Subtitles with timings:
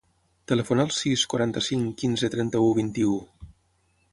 [0.51, 3.15] Telefona al sis, quaranta-cinc, quinze, trenta-u, vint-i-u.